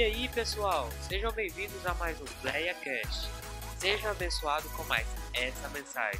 E 0.00 0.02
aí, 0.02 0.28
pessoal, 0.30 0.88
sejam 1.06 1.30
bem-vindos 1.32 1.84
a 1.84 1.92
mais 1.96 2.18
um 2.22 2.24
PlayaCast. 2.40 3.28
Seja 3.76 4.12
abençoado 4.12 4.66
com 4.70 4.82
mais 4.84 5.06
essa 5.34 5.68
mensagem. 5.68 6.18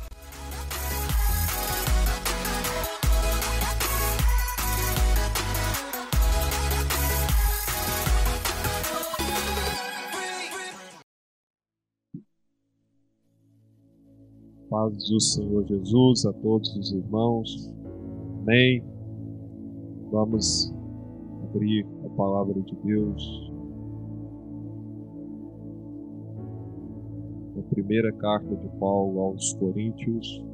Paz 14.68 15.08
do 15.08 15.21
Senhor 15.22 15.67
Jesus 15.67 16.26
a 16.26 16.35
todos 16.35 16.76
os 16.76 16.93
irmãos. 16.93 17.72
Amém. 18.43 18.85
Vamos 20.12 20.71
abrir 21.44 21.86
a 22.04 22.11
palavra 22.11 22.61
de 22.61 22.76
Deus. 22.85 23.50
Primeira 27.70 28.12
carta 28.12 28.56
de 28.56 28.68
Paulo 28.79 29.20
aos 29.20 29.54
Coríntios. 29.54 30.44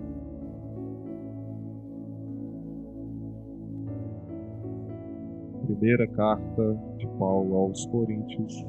Primeira 5.64 6.06
carta 6.08 6.78
de 6.98 7.06
Paulo 7.18 7.56
aos 7.56 7.86
Coríntios, 7.86 8.64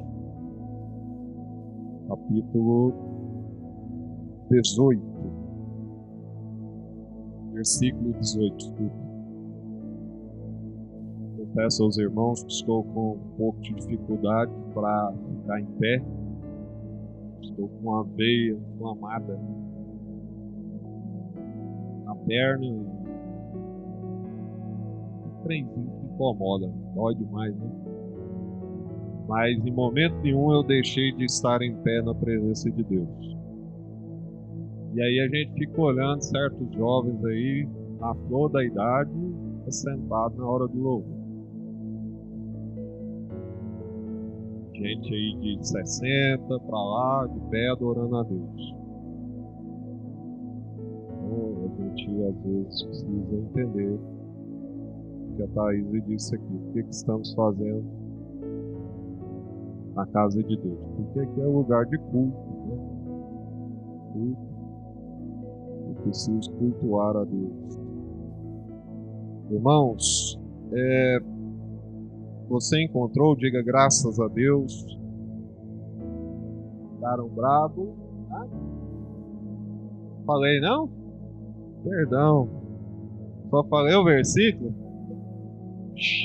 capítulo 2.07 2.93
18, 4.49 5.01
versículo 7.54 8.13
18. 8.13 8.55
Desculpa. 8.55 9.07
Confesso 11.37 11.84
aos 11.84 11.98
irmãos 11.98 12.43
que 12.43 12.51
estou 12.51 12.84
com 12.84 13.11
um 13.11 13.37
pouco 13.37 13.59
de 13.61 13.73
dificuldade 13.76 14.51
para 14.73 15.13
ficar 15.13 15.59
em 15.59 15.65
pé. 15.79 16.16
Com 17.58 17.66
uma 17.82 18.04
veia 18.04 18.54
inflamada 18.54 19.38
na 22.05 22.16
perna 22.16 22.66
e 22.66 22.72
um 22.72 22.88
trenzinho 25.44 25.91
que 26.00 26.05
incomoda, 26.05 26.72
dói 26.94 27.16
demais, 27.16 27.55
né? 27.55 27.72
Mas 29.28 29.58
em 29.66 29.72
momento 29.72 30.16
nenhum 30.22 30.54
eu 30.54 30.63
deixei 30.63 31.12
de 31.13 31.26
estar 31.26 31.62
em 31.62 31.76
pé 31.78 32.02
na 32.02 32.16
presença 32.16 32.72
de 32.72 32.84
Deus. 32.84 33.38
E 34.94 35.02
aí 35.02 35.20
a 35.20 35.28
gente 35.28 35.54
fica 35.54 35.82
olhando 35.82 36.22
certos 36.22 36.72
jovens 36.76 37.24
aí, 37.26 37.68
na 38.00 38.16
flor 38.16 38.50
da 38.50 38.63
idade, 38.63 39.12
sentado 39.70 40.38
na 40.38 40.48
hora 40.48 40.68
do 40.68 40.80
louvor. 40.80 41.16
Gente 44.77 45.13
aí 45.13 45.35
de 45.57 45.67
60 45.67 46.59
para 46.59 46.79
lá, 46.79 47.27
de 47.27 47.39
pé, 47.49 47.70
adorando 47.70 48.17
a 48.17 48.23
Deus. 48.23 48.75
Então, 51.09 51.65
a 51.65 51.81
gente 51.81 52.23
às 52.23 52.35
vezes 52.43 52.83
precisa 52.83 53.35
entender 53.35 53.99
o 53.99 55.35
que 55.35 55.43
a 55.43 55.48
Thaís 55.48 56.05
disse 56.05 56.35
aqui. 56.35 56.53
O 56.53 56.73
que, 56.73 56.83
que 56.83 56.93
estamos 56.93 57.33
fazendo 57.33 57.85
na 59.95 60.05
casa 60.05 60.43
de 60.43 60.57
Deus? 60.57 60.79
Porque 60.95 61.20
aqui 61.21 61.41
é 61.41 61.48
um 61.48 61.57
lugar 61.57 61.85
de 61.87 61.98
culto. 61.98 62.37
Né? 62.67 62.77
Culto 64.13 64.47
preciso 66.03 66.51
cultuar 66.53 67.17
a 67.17 67.23
Deus. 67.23 67.79
Irmãos, 69.50 70.39
é, 70.71 71.19
você 72.47 72.84
encontrou, 72.84 73.35
diga 73.35 73.62
graças 73.62 74.19
a 74.19 74.28
Deus. 74.28 74.85
Ficaram 76.96 77.28
brabo? 77.30 77.96
Ah? 78.31 78.47
Falei 80.25 80.59
não? 80.59 80.90
Perdão. 81.84 82.50
Só 83.50 83.63
falei 83.66 83.96
o 83.96 84.03
versículo? 84.03 84.74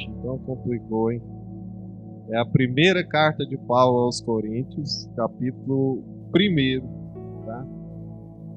Então 0.08 0.38
complicou, 0.38 1.10
hein? 1.12 1.22
É 2.30 2.38
a 2.38 2.46
primeira 2.46 3.06
carta 3.06 3.44
de 3.44 3.56
Paulo 3.58 4.04
aos 4.04 4.20
Coríntios, 4.20 5.08
capítulo 5.16 6.02
1, 6.34 7.44
tá? 7.44 7.66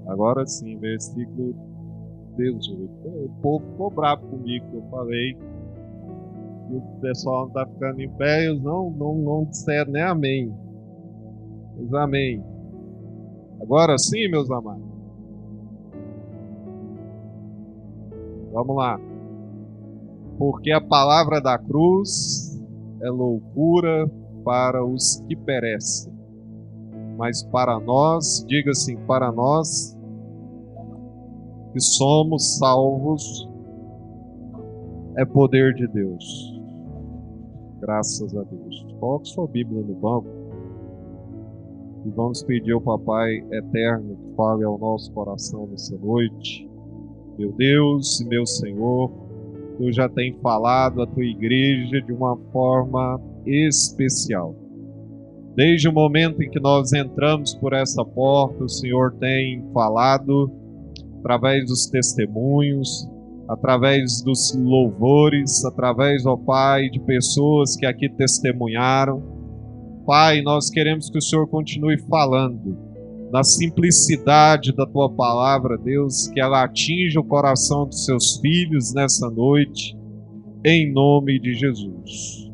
Agora 0.08 0.46
sim, 0.46 0.78
versículo 0.78 1.56
18. 2.38 3.08
O 3.08 3.30
povo 3.42 3.66
ficou 3.72 3.90
bravo 3.92 4.28
comigo 4.28 4.70
que 4.70 4.78
eu 4.78 4.84
falei. 4.90 5.38
E 6.70 6.76
o 6.76 6.82
pessoal 7.02 7.42
não 7.42 7.48
está 7.48 7.66
ficando 7.68 8.02
em 8.02 8.10
pé, 8.18 8.46
eles 8.46 8.62
não, 8.62 8.90
não, 8.92 9.16
não 9.16 9.46
disseram 9.46 9.92
nem 9.92 10.02
amém. 10.02 10.54
Diz 11.78 11.94
amém. 11.94 12.44
Agora 13.62 13.98
sim, 13.98 14.28
meus 14.30 14.50
amados. 14.50 14.84
Vamos 18.52 18.76
lá. 18.76 19.00
Porque 20.38 20.72
a 20.72 20.82
palavra 20.82 21.42
da 21.42 21.58
cruz 21.58 22.62
é 23.02 23.10
loucura 23.10 24.10
para 24.44 24.86
os 24.86 25.22
que 25.28 25.36
perecem. 25.36 26.14
Mas 27.18 27.44
para 27.44 27.80
nós, 27.80 28.46
diga 28.48 28.72
assim, 28.72 28.98
para 29.06 29.32
nós 29.32 29.98
que 31.74 31.80
somos 31.82 32.58
salvos 32.58 33.50
é 35.18 35.26
poder 35.26 35.74
de 35.74 35.88
Deus. 35.88 36.55
Graças 37.86 38.36
a 38.36 38.42
Deus. 38.42 38.86
Coloque 39.00 39.30
sua 39.30 39.48
Bíblia 39.48 39.84
no 39.84 39.94
banco 39.94 40.28
e 42.04 42.10
vamos 42.10 42.42
pedir 42.42 42.72
ao 42.72 42.82
Papai 42.82 43.46
Eterno 43.52 44.16
que 44.16 44.36
fale 44.36 44.64
ao 44.64 44.80
nosso 44.80 45.12
coração 45.14 45.68
nessa 45.68 45.96
noite. 45.98 46.68
Meu 47.38 47.52
Deus 47.52 48.20
e 48.22 48.26
meu 48.28 48.44
Senhor, 48.44 49.12
Tu 49.78 49.92
já 49.92 50.08
tem 50.08 50.34
falado 50.42 51.02
à 51.02 51.06
tua 51.06 51.24
igreja 51.24 52.02
de 52.02 52.12
uma 52.12 52.38
forma 52.52 53.22
especial. 53.46 54.56
Desde 55.54 55.88
o 55.88 55.94
momento 55.94 56.42
em 56.42 56.50
que 56.50 56.60
nós 56.60 56.92
entramos 56.94 57.54
por 57.54 57.74
essa 57.74 58.04
porta, 58.04 58.64
o 58.64 58.70
Senhor 58.70 59.14
tem 59.20 59.64
falado 59.74 60.52
através 61.20 61.68
dos 61.68 61.88
testemunhos, 61.88 63.08
através 63.48 64.22
dos 64.22 64.56
louvores, 64.56 65.64
através, 65.66 66.26
ó 66.26 66.36
Pai, 66.36 66.90
de 66.90 67.00
pessoas 67.00 67.76
que 67.76 67.86
aqui 67.86 68.10
testemunharam. 68.10 69.22
Pai, 70.06 70.42
nós 70.42 70.70
queremos 70.70 71.10
que 71.10 71.18
o 71.18 71.22
Senhor 71.22 71.48
continue 71.48 71.98
falando 72.10 72.78
na 73.32 73.44
simplicidade 73.44 74.74
da 74.74 74.86
tua 74.86 75.10
palavra, 75.10 75.78
Deus, 75.78 76.28
que 76.30 76.40
ela 76.40 76.64
atinja 76.64 77.20
o 77.20 77.24
coração 77.24 77.86
dos 77.86 78.06
seus 78.06 78.38
filhos 78.38 78.94
nessa 78.94 79.30
noite, 79.30 79.98
em 80.64 80.92
nome 80.92 81.40
de 81.40 81.54
Jesus. 81.54 82.52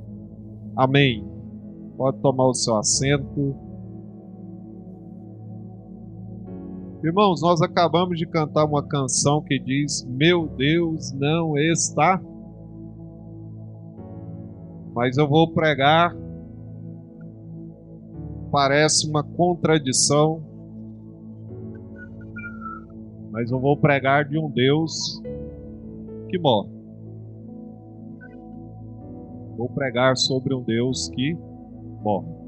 Amém. 0.76 1.24
Pode 1.98 2.20
tomar 2.22 2.48
o 2.48 2.54
seu 2.54 2.78
assento. 2.78 3.56
Irmãos, 7.04 7.42
nós 7.42 7.64
acabamos 7.64 8.20
de 8.20 8.28
cantar 8.28 8.64
uma 8.66 8.84
canção 8.84 9.42
que 9.42 9.58
diz: 9.58 10.06
Meu 10.08 10.48
Deus 10.48 11.12
não 11.14 11.58
está. 11.58 12.22
Mas 14.94 15.18
eu 15.18 15.28
vou 15.28 15.52
pregar, 15.52 16.16
parece 18.52 19.10
uma 19.10 19.24
contradição, 19.24 20.44
mas 23.32 23.50
eu 23.50 23.60
vou 23.60 23.76
pregar 23.78 24.26
de 24.26 24.38
um 24.38 24.50
Deus 24.52 25.20
que 26.30 26.38
morre. 26.38 26.70
Vou 29.58 29.70
pregar 29.70 30.16
sobre 30.18 30.54
um 30.54 30.62
Deus 30.62 31.10
que 31.10 31.36
morre. 32.04 32.41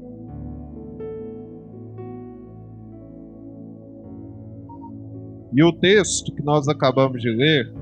E 5.56 5.62
o 5.62 5.72
texto 5.72 6.34
que 6.34 6.42
nós 6.42 6.66
acabamos 6.66 7.22
de 7.22 7.30
ler, 7.30 7.72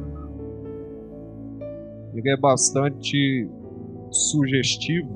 ele 2.12 2.28
é 2.28 2.36
bastante 2.36 3.48
sugestivo 4.10 5.08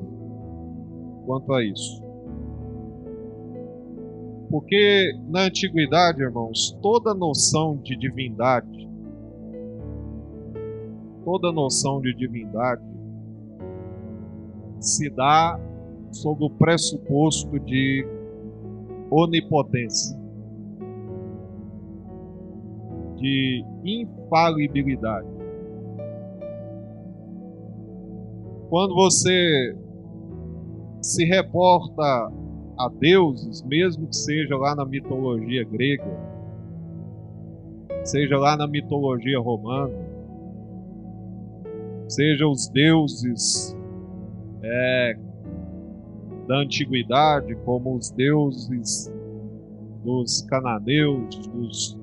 quanto 1.27 1.53
a 1.53 1.63
isso. 1.63 2.03
Porque 4.49 5.13
na 5.29 5.43
antiguidade, 5.43 6.23
irmãos, 6.23 6.75
toda 6.81 7.13
noção 7.13 7.77
de 7.77 7.95
divindade, 7.95 8.89
toda 11.27 11.53
noção 11.53 12.01
de 12.01 12.15
divindade 12.15 12.83
se 14.81 15.11
dá 15.11 15.61
sob 16.11 16.43
o 16.43 16.49
pressuposto 16.49 17.61
de 17.61 18.07
onipotência 19.11 20.26
de 23.17 23.65
infalibilidade. 23.85 25.29
Quando 28.69 28.95
você 28.95 29.77
se 31.01 31.25
reporta 31.25 32.03
a 32.79 32.89
deuses, 32.99 33.63
mesmo 33.63 34.09
que 34.09 34.17
seja 34.17 34.57
lá 34.57 34.75
na 34.75 34.85
mitologia 34.85 35.65
grega, 35.65 36.37
seja 38.05 38.37
lá 38.39 38.57
na 38.57 38.67
mitologia 38.67 39.39
romana, 39.41 39.95
seja 42.09 42.47
os 42.47 42.69
deuses 42.69 43.77
é, 44.63 45.19
da 46.47 46.59
antiguidade, 46.59 47.55
como 47.65 47.97
os 47.97 48.11
deuses 48.11 49.13
dos 50.05 50.43
cananeus, 50.43 51.49
dos, 51.49 51.99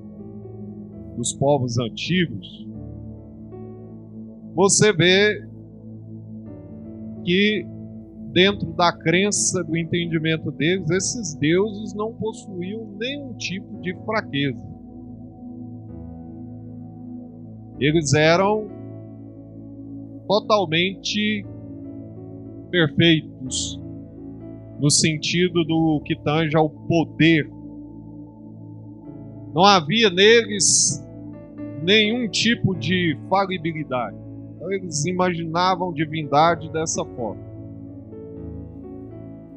dos 1.16 1.32
povos 1.32 1.78
antigos, 1.78 2.66
você 4.54 4.92
vê 4.92 5.46
que 7.24 7.66
dentro 8.32 8.72
da 8.72 8.92
crença, 8.92 9.62
do 9.62 9.76
entendimento 9.76 10.50
deles, 10.50 10.90
esses 10.90 11.34
deuses 11.34 11.94
não 11.94 12.12
possuíam 12.14 12.84
nenhum 12.98 13.32
tipo 13.34 13.80
de 13.80 13.94
fraqueza. 14.04 14.74
Eles 17.78 18.12
eram 18.12 18.68
totalmente 20.26 21.44
perfeitos 22.70 23.80
no 24.80 24.90
sentido 24.90 25.64
do 25.64 26.00
que 26.04 26.16
tange 26.16 26.56
ao 26.56 26.68
poder. 26.68 27.48
Não 29.54 29.64
havia 29.64 30.10
neles 30.10 31.03
nenhum 31.84 32.28
tipo 32.28 32.74
de 32.74 33.16
falibilidade. 33.28 34.16
Então, 34.56 34.72
eles 34.72 35.04
imaginavam 35.04 35.92
divindade 35.92 36.72
dessa 36.72 37.04
forma. 37.04 37.42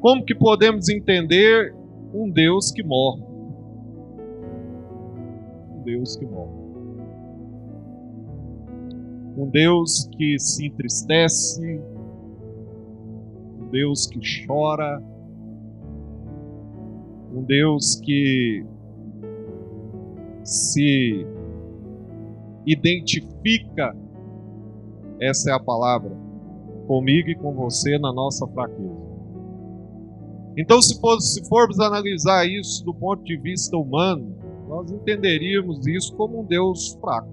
Como 0.00 0.24
que 0.24 0.34
podemos 0.34 0.88
entender 0.88 1.74
um 2.12 2.30
Deus 2.30 2.70
que 2.70 2.82
morre? 2.82 3.22
Um 5.72 5.82
Deus 5.82 6.16
que 6.16 6.26
morre. 6.26 6.58
Um 9.36 9.48
Deus 9.50 10.08
que 10.16 10.38
se 10.38 10.66
entristece, 10.66 11.80
um 13.60 13.68
Deus 13.70 14.06
que 14.06 14.20
chora, 14.46 15.02
um 17.32 17.42
Deus 17.42 17.96
que 18.00 18.64
se 20.42 21.26
identifica, 22.72 23.96
essa 25.20 25.50
é 25.50 25.52
a 25.54 25.60
palavra, 25.60 26.10
comigo 26.86 27.28
e 27.28 27.34
com 27.34 27.54
você 27.54 27.98
na 27.98 28.12
nossa 28.12 28.46
fraqueza. 28.48 29.08
Então, 30.56 30.82
se, 30.82 30.98
for, 31.00 31.20
se 31.20 31.46
formos 31.48 31.78
analisar 31.78 32.46
isso 32.46 32.84
do 32.84 32.92
ponto 32.92 33.22
de 33.22 33.36
vista 33.36 33.76
humano, 33.76 34.36
nós 34.68 34.90
entenderíamos 34.90 35.86
isso 35.86 36.14
como 36.16 36.40
um 36.40 36.44
Deus 36.44 36.98
fraco. 37.00 37.32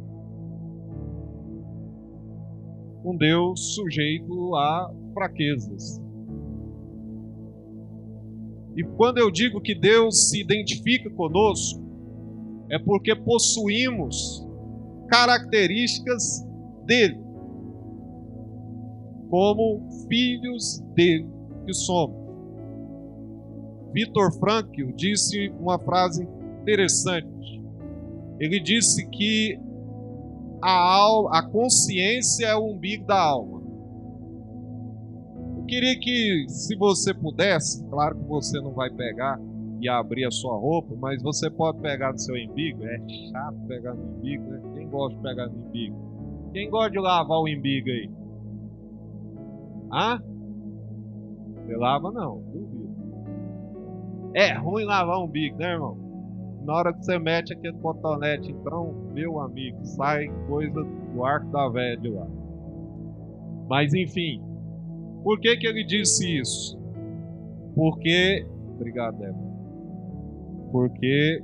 Um 3.03 3.17
Deus 3.17 3.75
sujeito 3.75 4.55
a 4.55 4.91
fraquezas. 5.13 6.01
E 8.75 8.83
quando 8.83 9.17
eu 9.17 9.31
digo 9.31 9.61
que 9.61 9.73
Deus 9.73 10.29
se 10.29 10.41
identifica 10.41 11.09
conosco, 11.09 11.81
é 12.69 12.77
porque 12.77 13.15
possuímos 13.15 14.44
características 15.07 16.45
dele, 16.85 17.19
como 19.29 19.81
filhos 20.07 20.79
dele 20.93 21.27
que 21.65 21.73
somos. 21.73 22.25
Vitor 23.93 24.31
Frankl 24.33 24.91
disse 24.93 25.49
uma 25.59 25.79
frase 25.79 26.27
interessante. 26.61 27.63
Ele 28.39 28.59
disse 28.59 29.07
que 29.07 29.57
a, 30.61 30.97
alma, 30.97 31.39
a 31.39 31.43
consciência 31.43 32.47
é 32.47 32.55
o 32.55 32.71
umbigo 32.71 33.05
da 33.05 33.21
alma. 33.21 33.61
Eu 35.57 35.65
queria 35.65 35.97
que, 35.97 36.45
se 36.49 36.75
você 36.75 37.13
pudesse, 37.13 37.83
claro 37.85 38.17
que 38.17 38.25
você 38.27 38.59
não 38.59 38.73
vai 38.73 38.89
pegar 38.89 39.39
e 39.79 39.87
abrir 39.87 40.25
a 40.25 40.31
sua 40.31 40.57
roupa, 40.57 40.93
mas 40.99 41.21
você 41.21 41.49
pode 41.49 41.79
pegar 41.79 42.11
no 42.11 42.19
seu 42.19 42.35
umbigo. 42.35 42.83
É 42.83 42.97
chato 43.31 43.57
pegar 43.67 43.93
no 43.93 44.03
umbigo, 44.03 44.43
né? 44.43 44.61
Gosta 44.95 45.17
de 45.17 45.23
pegar 45.23 45.47
no 45.47 45.67
umbigo? 45.67 46.49
Quem 46.53 46.69
gosta 46.69 46.91
de 46.91 46.99
lavar 46.99 47.37
o 47.37 47.43
umbigo 47.43 47.89
aí? 47.89 48.09
Hã? 49.91 50.23
Você 51.53 51.75
lava 51.75 52.11
não, 52.11 52.41
duvido. 52.43 52.95
É 54.33 54.53
ruim 54.53 54.85
lavar 54.85 55.19
um 55.19 55.25
umbigo, 55.25 55.57
né, 55.57 55.73
irmão? 55.73 55.97
Na 56.63 56.75
hora 56.75 56.93
que 56.93 57.03
você 57.03 57.19
mete 57.19 57.51
aquele 57.51 57.77
cotonete, 57.79 58.51
então, 58.51 58.93
meu 59.13 59.39
amigo, 59.41 59.83
sai 59.83 60.29
coisa 60.47 60.81
do 60.81 61.25
arco 61.25 61.51
da 61.51 61.67
velha 61.67 61.97
de 61.97 62.09
lá. 62.09 62.27
Mas 63.67 63.93
enfim, 63.93 64.41
por 65.23 65.41
que, 65.41 65.57
que 65.57 65.67
ele 65.67 65.83
disse 65.83 66.39
isso? 66.39 66.79
Porque. 67.75 68.47
Obrigado, 68.75 69.17
Débora. 69.17 69.55
Porque 70.71 71.43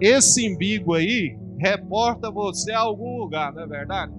esse 0.00 0.48
umbigo 0.50 0.94
aí 0.94 1.38
reporta 1.58 2.30
você 2.30 2.72
a 2.72 2.80
algum 2.80 3.18
lugar, 3.18 3.52
não 3.52 3.62
é 3.62 3.66
verdade? 3.66 4.12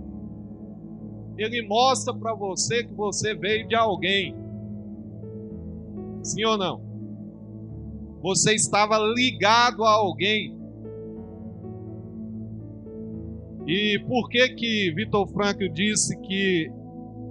Ele 1.38 1.62
mostra 1.68 2.14
para 2.14 2.34
você 2.34 2.84
que 2.84 2.94
você 2.94 3.36
veio 3.36 3.68
de 3.68 3.76
alguém. 3.76 4.36
Sim 6.24 6.46
ou 6.46 6.58
não? 6.58 6.82
Você 8.22 8.56
estava 8.56 8.98
ligado 8.98 9.84
a 9.84 9.92
alguém. 9.92 10.58
E 13.68 14.00
por 14.08 14.30
que 14.30 14.50
que 14.50 14.94
Vitor 14.96 15.28
Frankl 15.28 15.68
disse 15.68 16.18
que 16.22 16.72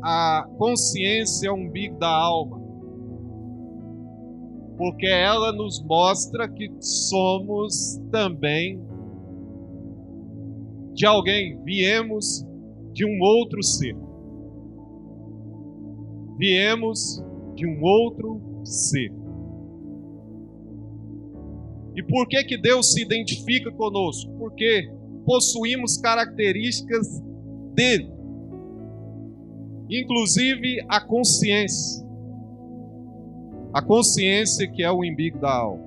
a 0.02 0.46
consciência 0.56 1.48
é 1.48 1.50
o 1.50 1.54
umbigo 1.54 1.98
da 1.98 2.08
alma. 2.08 2.65
Porque 4.76 5.06
ela 5.06 5.52
nos 5.52 5.82
mostra 5.82 6.48
que 6.48 6.70
somos 6.80 8.00
também 8.10 8.80
de 10.92 11.04
alguém, 11.06 11.62
viemos 11.62 12.46
de 12.92 13.04
um 13.04 13.20
outro 13.20 13.62
ser. 13.62 13.96
Viemos 16.38 17.22
de 17.54 17.66
um 17.66 17.82
outro 17.82 18.40
ser. 18.64 19.12
E 21.94 22.02
por 22.02 22.28
que 22.28 22.44
que 22.44 22.58
Deus 22.58 22.92
se 22.92 23.02
identifica 23.02 23.70
conosco? 23.72 24.30
Porque 24.38 24.90
possuímos 25.24 25.96
características 25.96 27.22
dele 27.74 28.16
inclusive 29.88 30.84
a 30.88 31.00
consciência. 31.00 32.05
A 33.76 33.82
consciência 33.82 34.66
que 34.66 34.82
é 34.82 34.90
o 34.90 35.00
umbigo 35.00 35.38
da 35.38 35.52
alma. 35.52 35.84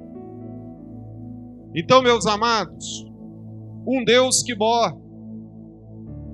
Então, 1.73 2.03
meus 2.03 2.27
amados, 2.27 3.03
um 3.83 4.03
Deus 4.03 4.43
que 4.43 4.55
morre, 4.55 4.95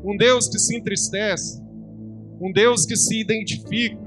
um 0.04 0.18
Deus 0.18 0.50
que 0.50 0.60
se 0.60 0.78
entristece, 0.78 1.64
um 2.42 2.52
Deus 2.52 2.86
que 2.86 2.98
se 2.98 3.22
identifica. 3.22 3.98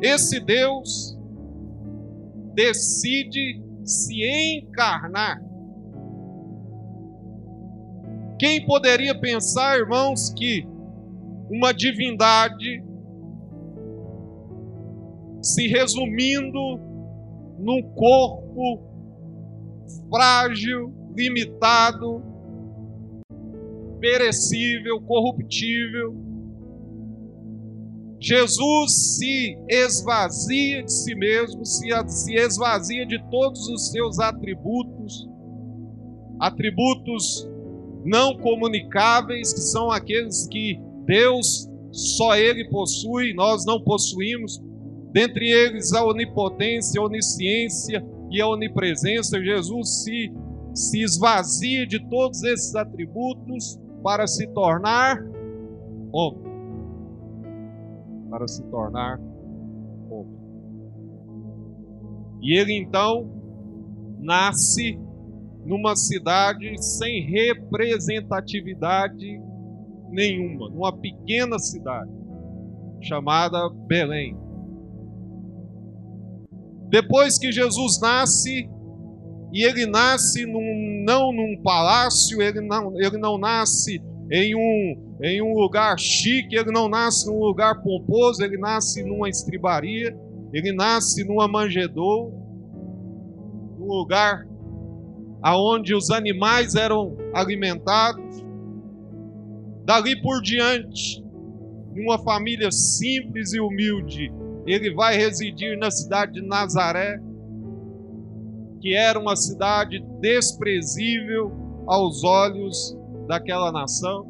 Esse 0.00 0.38
Deus 0.38 1.18
decide 2.54 3.60
se 3.82 4.22
encarnar. 4.22 5.42
Quem 8.38 8.64
poderia 8.64 9.18
pensar, 9.18 9.76
irmãos, 9.76 10.30
que 10.30 10.64
uma 11.50 11.74
divindade 11.74 12.93
se 15.44 15.68
resumindo 15.68 16.80
num 17.58 17.82
corpo 17.94 18.80
frágil, 20.08 20.92
limitado, 21.14 22.22
perecível, 24.00 25.00
corruptível. 25.02 26.14
Jesus 28.18 29.16
se 29.16 29.58
esvazia 29.68 30.82
de 30.82 30.90
si 30.90 31.14
mesmo, 31.14 31.64
se, 31.66 31.88
se 32.08 32.34
esvazia 32.34 33.04
de 33.04 33.22
todos 33.30 33.68
os 33.68 33.90
seus 33.90 34.18
atributos, 34.18 35.28
atributos 36.40 37.46
não 38.02 38.38
comunicáveis, 38.38 39.52
que 39.52 39.60
são 39.60 39.90
aqueles 39.90 40.46
que 40.48 40.80
Deus 41.04 41.68
só 41.92 42.34
Ele 42.34 42.68
possui, 42.70 43.34
nós 43.34 43.66
não 43.66 43.82
possuímos. 43.82 44.62
Dentre 45.14 45.48
eles 45.48 45.92
a 45.92 46.04
onipotência, 46.04 47.00
a 47.00 47.04
onisciência 47.04 48.04
e 48.32 48.40
a 48.40 48.48
onipresença. 48.48 49.40
Jesus 49.40 50.02
se, 50.02 50.32
se 50.74 51.04
esvazia 51.04 51.86
de 51.86 52.04
todos 52.10 52.42
esses 52.42 52.74
atributos 52.74 53.78
para 54.02 54.26
se 54.26 54.48
tornar 54.48 55.24
homem. 56.12 56.42
para 58.28 58.48
se 58.48 58.64
tornar 58.64 59.20
homem. 60.10 60.36
E 62.42 62.58
ele 62.58 62.72
então 62.72 63.30
nasce 64.18 64.98
numa 65.64 65.94
cidade 65.94 66.74
sem 66.82 67.22
representatividade 67.22 69.40
nenhuma, 70.10 70.68
numa 70.68 70.92
pequena 70.92 71.56
cidade 71.60 72.10
chamada 73.00 73.68
Belém. 73.86 74.43
Depois 76.94 77.36
que 77.36 77.50
Jesus 77.50 78.00
nasce, 78.00 78.70
e 79.52 79.64
ele 79.64 79.84
nasce 79.84 80.46
num, 80.46 81.02
não 81.04 81.32
num 81.32 81.60
palácio, 81.60 82.40
ele 82.40 82.60
não, 82.60 82.96
ele 83.00 83.18
não 83.18 83.36
nasce 83.36 84.00
em 84.30 84.54
um, 84.54 85.16
em 85.20 85.42
um 85.42 85.54
lugar 85.54 85.98
chique, 85.98 86.54
ele 86.54 86.70
não 86.70 86.88
nasce 86.88 87.26
num 87.26 87.40
lugar 87.40 87.82
pomposo, 87.82 88.44
ele 88.44 88.56
nasce 88.56 89.02
numa 89.02 89.28
estribaria, 89.28 90.16
ele 90.52 90.72
nasce 90.72 91.24
numa 91.24 91.48
manjedoura, 91.48 92.32
num 93.76 93.88
lugar 93.88 94.46
aonde 95.42 95.96
os 95.96 96.12
animais 96.12 96.76
eram 96.76 97.16
alimentados. 97.34 98.46
Dali 99.84 100.22
por 100.22 100.40
diante, 100.40 101.20
numa 101.92 102.20
família 102.20 102.70
simples 102.70 103.52
e 103.52 103.58
humilde, 103.58 104.32
ele 104.66 104.94
vai 104.94 105.16
residir 105.16 105.78
na 105.78 105.90
cidade 105.90 106.32
de 106.32 106.46
Nazaré, 106.46 107.20
que 108.80 108.94
era 108.94 109.18
uma 109.18 109.36
cidade 109.36 110.00
desprezível 110.20 111.52
aos 111.86 112.24
olhos 112.24 112.96
daquela 113.26 113.72
nação. 113.72 114.26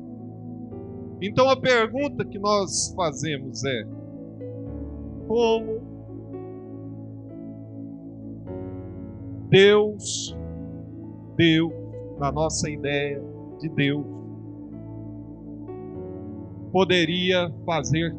Então 1.20 1.48
a 1.48 1.56
pergunta 1.56 2.24
que 2.24 2.38
nós 2.38 2.92
fazemos 2.96 3.64
é: 3.64 3.84
como 5.26 5.82
Deus 9.48 10.36
Deus, 11.36 11.72
na 12.18 12.30
nossa 12.30 12.70
ideia 12.70 13.20
de 13.60 13.68
Deus, 13.68 14.06
poderia 16.72 17.52
fazer 17.64 18.14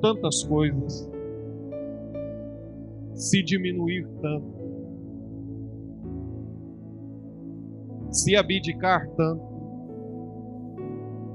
tantas 0.00 0.42
coisas, 0.42 1.08
se 3.14 3.42
diminuir 3.42 4.06
tanto, 4.20 4.60
se 8.10 8.36
abdicar 8.36 9.08
tanto. 9.10 9.50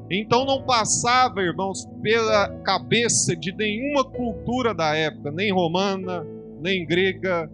Então 0.10 0.46
não 0.46 0.64
passava, 0.64 1.42
irmãos, 1.42 1.86
pela 2.02 2.50
cabeça 2.60 3.36
de 3.36 3.52
nenhuma 3.56 4.04
cultura 4.04 4.74
da 4.74 4.96
época, 4.96 5.32
nem 5.32 5.52
romana, 5.52 6.26
nem 6.62 6.86
grega, 6.86 7.50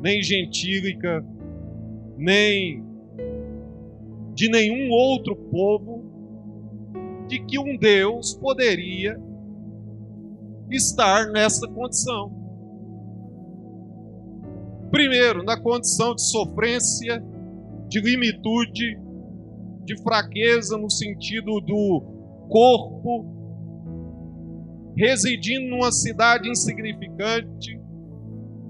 nem 0.00 0.22
gentílica, 0.22 1.24
nem 2.16 2.84
de 4.34 4.48
nenhum 4.48 4.90
outro 4.90 5.36
povo, 5.36 6.04
de 7.28 7.38
que 7.38 7.58
um 7.58 7.76
Deus 7.76 8.34
poderia 8.34 9.20
estar 10.70 11.26
nessa 11.30 11.66
condição. 11.68 12.32
Primeiro, 14.90 15.42
na 15.42 15.58
condição 15.58 16.14
de 16.14 16.22
sofrência, 16.22 17.22
de 17.88 18.00
limitude, 18.00 18.98
de 19.84 20.02
fraqueza 20.02 20.76
no 20.76 20.90
sentido 20.90 21.60
do 21.60 22.02
corpo, 22.48 23.24
residindo 24.96 25.68
numa 25.68 25.90
cidade 25.90 26.48
insignificante, 26.48 27.80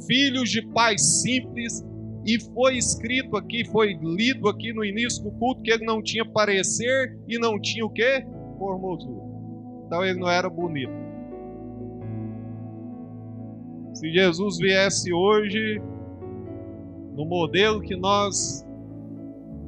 filhos 0.07 0.51
de 0.51 0.63
pais 0.69 1.23
simples, 1.23 1.85
e 2.25 2.39
foi 2.39 2.77
escrito 2.77 3.37
aqui, 3.37 3.65
foi 3.65 3.95
lido 4.01 4.49
aqui 4.49 4.73
no 4.73 4.85
início 4.85 5.25
do 5.25 5.33
culto 5.33 5.63
que 5.63 5.73
ele 5.73 5.85
não 5.85 6.01
tinha 6.01 6.25
parecer 6.25 7.19
e 7.27 7.37
não 7.37 7.61
tinha 7.61 7.85
o 7.85 7.91
que? 7.91 8.25
Formosura. 8.59 9.23
Então 9.87 10.05
ele 10.05 10.21
não 10.21 10.29
era 10.29 10.49
bonito. 10.49 10.93
Se 14.03 14.11
Jesus 14.11 14.59
viesse 14.59 15.13
hoje, 15.13 15.81
no 17.15 17.25
modelo 17.25 17.81
que 17.81 17.95
nós 17.95 18.67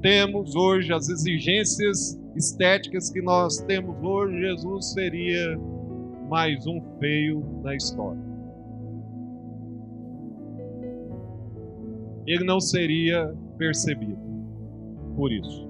temos 0.03 0.57
hoje, 0.57 0.93
as 0.93 1.09
exigências 1.09 2.21
estéticas 2.35 3.11
que 3.11 3.23
nós 3.23 3.59
temos 3.59 3.97
hoje, 4.03 4.41
Jesus 4.41 4.93
seria 4.93 5.57
mais 6.29 6.67
um 6.67 6.83
feio 6.99 7.45
na 7.63 7.77
história. 7.77 8.35
ele 12.27 12.43
não 12.43 12.59
seria 12.59 13.33
percebido 13.57 14.19
por 15.15 15.31
isso. 15.31 15.69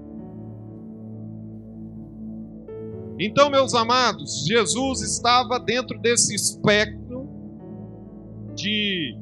Então, 3.18 3.50
meus 3.50 3.74
amados, 3.74 4.46
Jesus 4.46 5.02
estava 5.02 5.58
dentro 5.58 5.98
desse 5.98 6.34
espectro 6.34 7.03
de 8.54 9.16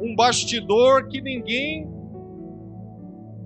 um 0.00 0.14
bastidor 0.14 1.08
que 1.08 1.20
ninguém 1.20 1.88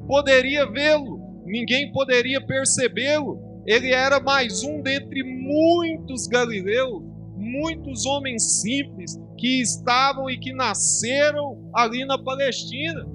poderia 0.06 0.66
vê-lo, 0.70 1.20
ninguém 1.44 1.90
poderia 1.92 2.44
percebê-lo. 2.44 3.62
Ele 3.66 3.92
era 3.92 4.20
mais 4.20 4.62
um 4.62 4.82
dentre 4.82 5.22
muitos 5.22 6.26
galileus, 6.26 7.02
muitos 7.36 8.04
homens 8.04 8.60
simples 8.60 9.20
que 9.38 9.60
estavam 9.60 10.28
e 10.28 10.38
que 10.38 10.52
nasceram 10.52 11.70
ali 11.74 12.04
na 12.04 12.18
Palestina. 12.18 13.06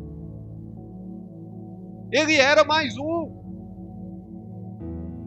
Ele 2.11 2.35
era 2.35 2.63
mais 2.63 2.97
um. 2.97 3.35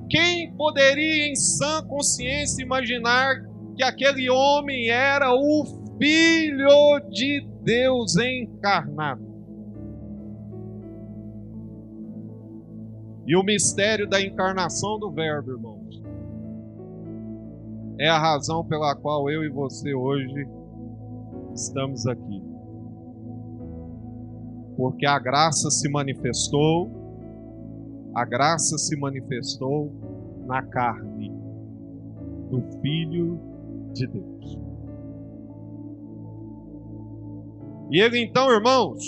Quem 0.08 0.52
poderia, 0.56 1.28
em 1.28 1.36
sã 1.36 1.86
consciência, 1.86 2.62
imaginar 2.62 3.42
que 3.76 3.84
aquele 3.84 4.28
homem 4.28 4.88
era 4.88 5.32
o 5.32 5.79
Filho 6.00 7.00
de 7.10 7.46
Deus 7.62 8.16
encarnado? 8.16 9.28
E 13.26 13.36
o 13.36 13.44
mistério 13.44 14.08
da 14.08 14.20
encarnação 14.20 14.98
do 14.98 15.10
Verbo, 15.10 15.52
irmãos, 15.52 16.02
é 17.98 18.08
a 18.08 18.18
razão 18.18 18.64
pela 18.64 18.96
qual 18.96 19.30
eu 19.30 19.44
e 19.44 19.48
você 19.50 19.94
hoje 19.94 20.48
estamos 21.54 22.06
aqui 22.06 22.50
porque 24.80 25.04
a 25.04 25.18
graça 25.18 25.70
se 25.70 25.90
manifestou, 25.90 26.90
a 28.14 28.24
graça 28.24 28.78
se 28.78 28.96
manifestou 28.98 29.92
na 30.46 30.62
carne 30.62 31.30
do 32.48 32.62
Filho 32.80 33.38
de 33.92 34.06
Deus. 34.06 34.69
E 37.90 38.00
ele 38.00 38.22
então, 38.22 38.50
irmãos, 38.52 39.02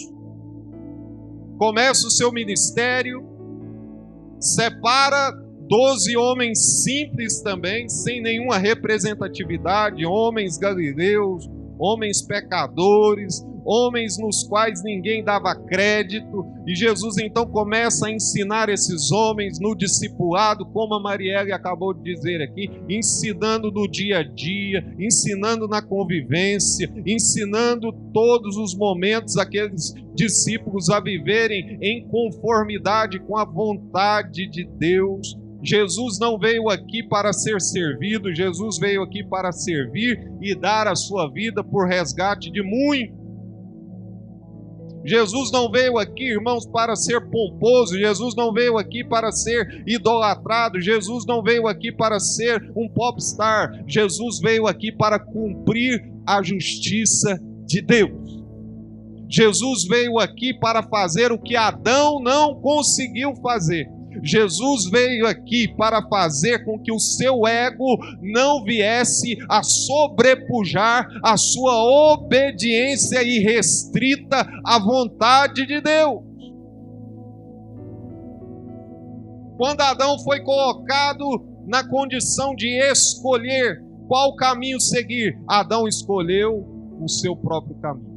começa 1.58 2.06
o 2.06 2.10
seu 2.10 2.32
ministério, 2.32 3.24
separa 4.40 5.30
doze 5.68 6.16
homens 6.16 6.82
simples 6.82 7.40
também, 7.40 7.88
sem 7.88 8.20
nenhuma 8.20 8.58
representatividade, 8.58 10.04
homens 10.04 10.58
galileus, 10.58 11.48
homens 11.78 12.20
pecadores, 12.20 13.42
homens 13.64 14.18
nos 14.18 14.42
quais 14.44 14.82
ninguém 14.82 15.22
dava 15.24 15.54
crédito, 15.54 16.46
e 16.66 16.74
Jesus 16.74 17.18
então 17.18 17.46
começa 17.46 18.06
a 18.06 18.10
ensinar 18.10 18.68
esses 18.68 19.10
homens 19.10 19.58
no 19.60 19.74
discipulado, 19.74 20.66
como 20.66 20.94
a 20.94 21.00
Marielle 21.00 21.52
acabou 21.52 21.92
de 21.92 22.14
dizer 22.14 22.40
aqui, 22.40 22.70
ensinando 22.88 23.70
no 23.70 23.90
dia 23.90 24.18
a 24.18 24.22
dia, 24.22 24.84
ensinando 24.98 25.66
na 25.66 25.82
convivência, 25.82 26.92
ensinando 27.06 27.92
todos 28.12 28.56
os 28.56 28.74
momentos 28.74 29.36
aqueles 29.36 29.94
discípulos 30.14 30.90
a 30.90 31.00
viverem 31.00 31.78
em 31.80 32.06
conformidade 32.08 33.18
com 33.20 33.36
a 33.36 33.44
vontade 33.44 34.48
de 34.48 34.64
Deus. 34.64 35.36
Jesus 35.62 36.18
não 36.18 36.38
veio 36.38 36.68
aqui 36.68 37.04
para 37.04 37.32
ser 37.32 37.60
servido, 37.60 38.34
Jesus 38.34 38.78
veio 38.78 39.02
aqui 39.02 39.22
para 39.22 39.52
servir 39.52 40.28
e 40.40 40.54
dar 40.56 40.88
a 40.88 40.96
sua 40.96 41.30
vida 41.30 41.62
por 41.62 41.86
resgate 41.86 42.50
de 42.50 42.62
muitos. 42.62 43.21
Jesus 45.04 45.50
não 45.50 45.70
veio 45.70 45.98
aqui, 45.98 46.24
irmãos, 46.24 46.66
para 46.66 46.94
ser 46.94 47.20
pomposo, 47.28 47.98
Jesus 47.98 48.34
não 48.36 48.52
veio 48.52 48.78
aqui 48.78 49.02
para 49.02 49.32
ser 49.32 49.82
idolatrado, 49.86 50.80
Jesus 50.80 51.26
não 51.26 51.42
veio 51.42 51.66
aqui 51.66 51.90
para 51.90 52.20
ser 52.20 52.72
um 52.76 52.88
popstar, 52.88 53.82
Jesus 53.86 54.38
veio 54.40 54.66
aqui 54.66 54.92
para 54.92 55.18
cumprir 55.18 56.02
a 56.26 56.42
justiça 56.42 57.40
de 57.66 57.82
Deus. 57.82 58.42
Jesus 59.28 59.84
veio 59.88 60.18
aqui 60.18 60.52
para 60.52 60.82
fazer 60.82 61.32
o 61.32 61.38
que 61.38 61.56
Adão 61.56 62.20
não 62.20 62.54
conseguiu 62.60 63.34
fazer. 63.36 63.88
Jesus 64.22 64.88
veio 64.88 65.26
aqui 65.26 65.66
para 65.76 66.06
fazer 66.08 66.64
com 66.64 66.78
que 66.78 66.92
o 66.92 66.98
seu 66.98 67.46
ego 67.46 67.98
não 68.20 68.62
viesse 68.62 69.36
a 69.48 69.62
sobrepujar 69.62 71.08
a 71.24 71.36
sua 71.36 71.74
obediência 72.14 73.22
irrestrita 73.22 74.46
à 74.64 74.78
vontade 74.78 75.66
de 75.66 75.80
Deus. 75.80 76.22
Quando 79.56 79.80
Adão 79.80 80.18
foi 80.20 80.40
colocado 80.40 81.24
na 81.66 81.86
condição 81.86 82.54
de 82.54 82.68
escolher 82.90 83.82
qual 84.08 84.34
caminho 84.36 84.80
seguir, 84.80 85.38
Adão 85.48 85.86
escolheu 85.88 86.66
o 87.00 87.08
seu 87.08 87.36
próprio 87.36 87.74
caminho. 87.76 88.12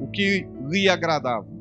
O 0.00 0.08
que 0.08 0.46
lhe 0.68 0.88
agradava. 0.88 1.51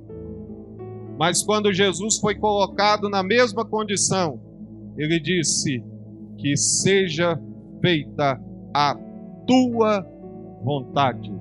Mas 1.17 1.43
quando 1.43 1.73
Jesus 1.73 2.17
foi 2.17 2.35
colocado 2.35 3.09
na 3.09 3.23
mesma 3.23 3.65
condição, 3.65 4.39
ele 4.97 5.19
disse: 5.19 5.83
Que 6.37 6.55
seja 6.57 7.39
feita 7.81 8.39
a 8.73 8.95
tua 9.47 10.05
vontade 10.63 11.31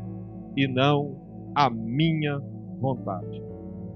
e 0.56 0.66
não 0.66 1.20
a 1.54 1.68
minha 1.70 2.40
vontade. 2.80 3.42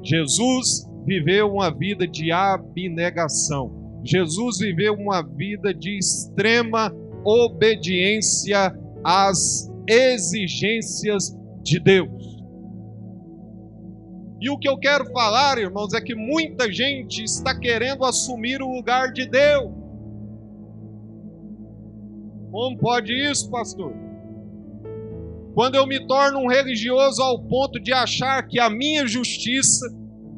Jesus 0.03 0.89
viveu 1.07 1.53
uma 1.53 1.71
vida 1.71 2.07
de 2.07 2.31
abnegação. 2.31 4.01
Jesus 4.05 4.59
viveu 4.59 4.95
uma 4.95 5.23
vida 5.23 5.73
de 5.73 5.99
extrema 5.99 6.95
obediência 7.25 8.77
às 9.03 9.71
exigências 9.89 11.35
de 11.63 11.81
Deus. 11.81 12.24
E 14.45 14.51
o 14.51 14.59
que 14.59 14.69
eu 14.69 14.77
quero 14.77 15.11
falar, 15.11 15.57
irmãos, 15.57 15.95
é 15.95 16.03
que 16.03 16.15
muita 16.15 16.71
gente 16.71 17.25
está 17.25 17.59
querendo 17.59 18.05
assumir 18.05 18.61
o 18.61 18.71
lugar 18.71 19.11
de 19.11 19.27
Deus. 19.27 19.73
Como 22.51 22.77
pode 22.77 23.11
isso, 23.11 23.51
pastor? 23.51 23.95
Quando 25.55 25.77
eu 25.77 25.87
me 25.87 26.07
torno 26.07 26.41
um 26.41 26.47
religioso 26.47 27.23
ao 27.23 27.39
ponto 27.41 27.81
de 27.81 27.91
achar 27.91 28.47
que 28.47 28.61
a 28.61 28.69
minha 28.69 29.07
justiça 29.07 29.87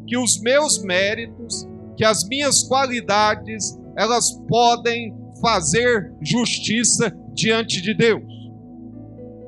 que 0.07 0.17
os 0.17 0.41
meus 0.41 0.81
méritos, 0.85 1.67
que 1.97 2.05
as 2.05 2.29
minhas 2.29 2.63
qualidades, 2.63 3.77
elas 3.97 4.31
podem 4.47 5.17
fazer 5.41 6.13
justiça 6.23 7.13
diante 7.35 7.83
de 7.83 7.93
Deus. 7.93 8.23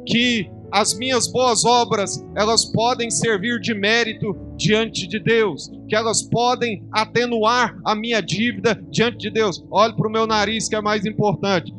Que 0.05 0.51
as 0.73 0.99
minhas 0.99 1.31
boas 1.31 1.65
obras, 1.65 2.21
elas 2.35 2.65
podem 2.65 3.09
servir 3.09 3.61
de 3.61 3.73
mérito 3.73 4.48
diante 4.59 5.07
de 5.07 5.21
Deus, 5.21 5.71
que 5.89 5.95
elas 5.95 6.23
podem 6.23 6.85
atenuar 6.93 7.79
a 7.85 7.95
minha 7.95 8.21
dívida 8.21 8.75
diante 8.91 9.19
de 9.19 9.31
Deus. 9.31 9.65
Olhe 9.71 9.95
para 9.95 10.09
o 10.09 10.13
meu 10.13 10.27
nariz 10.27 10.69
que 10.69 10.75
é 10.75 10.81
mais 10.81 11.07
importante. 11.07 11.73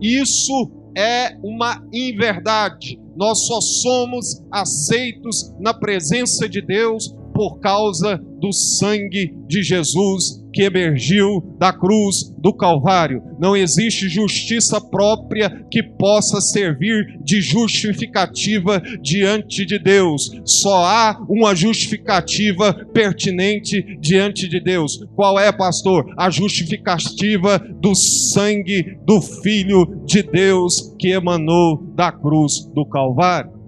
Isso 0.00 0.70
é 0.96 1.36
uma 1.42 1.82
inverdade. 1.92 3.00
Nós 3.16 3.46
só 3.46 3.60
somos 3.60 4.42
aceitos 4.50 5.54
na 5.60 5.72
presença 5.72 6.48
de 6.48 6.60
Deus 6.60 7.14
por 7.32 7.60
causa 7.60 8.18
do 8.40 8.52
sangue 8.52 9.34
de 9.46 9.62
Jesus 9.62 10.39
que 10.52 10.62
emergiu 10.62 11.40
da 11.58 11.72
cruz 11.72 12.34
do 12.38 12.52
Calvário. 12.52 13.22
Não 13.38 13.56
existe 13.56 14.08
justiça 14.08 14.80
própria 14.80 15.64
que 15.70 15.82
possa 15.82 16.40
servir 16.40 17.18
de 17.22 17.40
justificativa 17.40 18.80
diante 19.00 19.64
de 19.64 19.78
Deus. 19.78 20.30
Só 20.44 20.84
há 20.84 21.24
uma 21.28 21.54
justificativa 21.54 22.72
pertinente 22.92 23.82
diante 24.00 24.48
de 24.48 24.60
Deus. 24.60 25.04
Qual 25.14 25.38
é, 25.38 25.52
pastor? 25.52 26.12
A 26.16 26.30
justificativa 26.30 27.58
do 27.58 27.94
sangue 27.94 28.98
do 29.06 29.20
Filho 29.20 30.02
de 30.04 30.22
Deus 30.22 30.94
que 30.98 31.08
emanou 31.08 31.82
da 31.94 32.10
cruz 32.12 32.64
do 32.74 32.84
Calvário. 32.86 33.60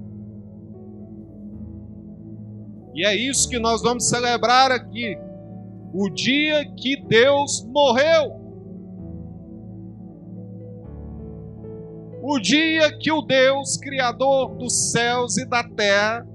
E 2.95 3.07
é 3.07 3.17
isso 3.17 3.49
que 3.49 3.59
nós 3.59 3.83
vamos 3.83 4.09
celebrar 4.09 4.71
aqui. 4.71 5.17
O 5.93 6.09
dia 6.09 6.65
que 6.75 6.97
Deus 6.97 7.65
morreu. 7.67 8.41
O 12.23 12.39
dia 12.39 12.97
que 12.99 13.11
o 13.11 13.21
Deus, 13.21 13.77
Criador 13.77 14.55
dos 14.57 14.93
céus 14.93 15.37
e 15.37 15.45
da 15.45 15.63
terra, 15.65 16.27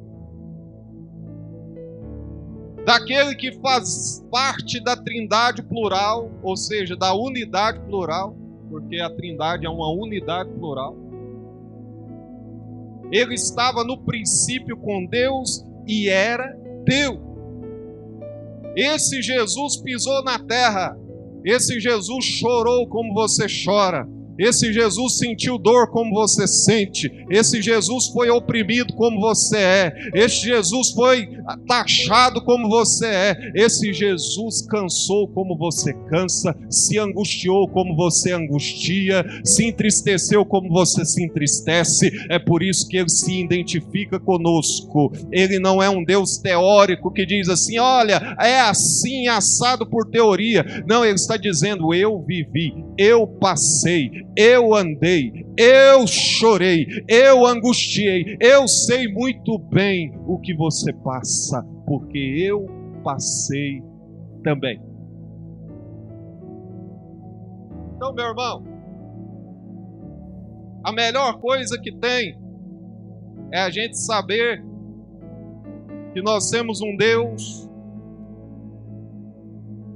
daquele 2.86 3.36
que 3.36 3.52
faz 3.60 4.26
parte 4.30 4.82
da 4.82 4.96
trindade 4.96 5.64
plural, 5.64 6.30
ou 6.44 6.56
seja, 6.56 6.96
da 6.96 7.14
unidade 7.14 7.80
plural, 7.82 8.36
porque 8.70 9.00
a 9.00 9.10
trindade 9.10 9.66
é 9.66 9.70
uma 9.70 9.90
unidade 9.90 10.50
plural. 10.52 10.96
Ele 13.12 13.36
estava 13.36 13.84
no 13.84 13.98
princípio 13.98 14.78
com 14.78 15.06
Deus 15.06 15.66
e 15.86 16.10
era 16.10 16.54
Deus. 16.84 17.27
Esse 18.78 19.24
Jesus 19.24 19.78
pisou 19.82 20.24
na 20.24 20.38
terra, 20.38 20.96
esse 21.44 21.80
Jesus 21.80 22.24
chorou 22.24 22.88
como 22.88 23.12
você 23.12 23.48
chora, 23.48 24.08
esse 24.38 24.72
Jesus 24.72 25.18
sentiu 25.18 25.58
dor 25.58 25.90
como 25.90 26.14
você 26.14 26.48
sente. 26.48 27.12
Esse 27.30 27.62
Jesus 27.62 28.08
foi 28.08 28.30
oprimido 28.30 28.94
como 28.94 29.20
você 29.20 29.58
é. 29.58 29.94
Esse 30.14 30.46
Jesus 30.46 30.92
foi 30.92 31.28
taxado 31.68 32.44
como 32.44 32.70
você 32.70 33.08
é. 33.08 33.52
Esse 33.56 33.92
Jesus 33.94 34.62
cansou 34.68 35.28
como 35.28 35.58
você 35.58 35.94
cansa, 36.10 36.56
se 36.70 37.00
angustiou 37.00 37.68
como 37.68 37.96
você 37.96 38.32
angustia, 38.32 39.26
se 39.44 39.66
entristeceu 39.66 40.46
como 40.46 40.70
você 40.70 41.04
se 41.06 41.24
entristece. 41.24 42.12
É 42.30 42.38
por 42.38 42.62
isso 42.62 42.88
que 42.88 42.98
ele 42.98 43.10
se 43.10 43.40
identifica 43.40 44.20
conosco. 44.20 45.12
Ele 45.32 45.60
não 45.60 45.82
é 45.82 45.90
um 45.90 46.04
Deus 46.04 46.38
teórico 46.38 47.12
que 47.12 47.26
diz 47.26 47.50
assim: 47.50 47.80
olha, 47.80 48.36
é 48.40 48.60
assim, 48.60 49.28
assado 49.28 49.88
por 49.90 50.10
teoria. 50.10 50.84
Não, 50.88 51.04
ele 51.04 51.16
está 51.16 51.38
dizendo: 51.38 51.94
eu 51.94 52.22
vivi, 52.22 52.74
eu 52.98 53.28
passei, 53.28 54.10
eu 54.38 54.76
andei, 54.76 55.48
eu 55.58 56.06
chorei, 56.06 56.86
eu 57.08 57.44
angustiei, 57.44 58.38
eu 58.40 58.68
sei 58.68 59.08
muito 59.08 59.58
bem 59.58 60.14
o 60.28 60.38
que 60.40 60.54
você 60.54 60.94
passa, 60.94 61.64
porque 61.88 62.20
eu 62.20 62.68
passei 63.04 63.82
também. 64.44 64.80
Então, 67.96 68.14
meu 68.14 68.26
irmão, 68.26 68.64
a 70.84 70.92
melhor 70.92 71.40
coisa 71.40 71.82
que 71.82 71.92
tem 71.92 72.38
é 73.52 73.62
a 73.62 73.72
gente 73.72 73.98
saber 73.98 74.64
que 76.14 76.22
nós 76.22 76.52
temos 76.52 76.80
um 76.80 76.96
Deus 76.96 77.68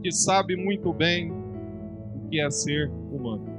que 0.01 0.12
sabe 0.12 0.56
muito 0.56 0.91
bem 0.91 1.32
o 1.32 2.27
que 2.27 2.41
é 2.41 2.49
ser 2.49 2.89
humano. 2.89 3.50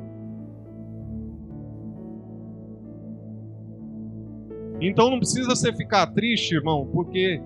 Então 4.82 5.10
não 5.10 5.18
precisa 5.18 5.48
você 5.50 5.72
ficar 5.72 6.08
triste, 6.08 6.56
irmão, 6.56 6.88
porque 6.92 7.40